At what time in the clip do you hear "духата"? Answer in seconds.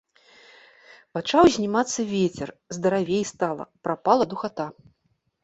4.35-4.65